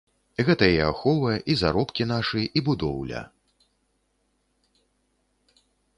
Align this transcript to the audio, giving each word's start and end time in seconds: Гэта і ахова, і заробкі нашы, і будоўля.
Гэта 0.45 0.69
і 0.75 0.79
ахова, 0.91 1.33
і 1.53 1.57
заробкі 1.61 2.03
нашы, 2.11 2.45
і 2.61 2.65
будоўля. 2.69 3.23